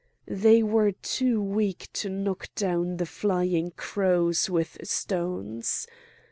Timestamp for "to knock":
1.93-2.49